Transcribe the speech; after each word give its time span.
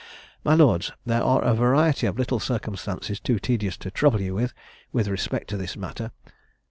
My 0.43 0.55
lords, 0.55 0.91
there 1.05 1.21
are 1.21 1.43
a 1.43 1.53
variety 1.53 2.07
of 2.07 2.17
little 2.17 2.39
circumstances 2.39 3.19
too 3.19 3.37
tedious 3.37 3.77
to 3.77 3.91
trouble 3.91 4.19
you 4.19 4.33
with, 4.33 4.51
with 4.91 5.07
respect 5.07 5.47
to 5.51 5.57
this 5.57 5.77
matter. 5.77 6.09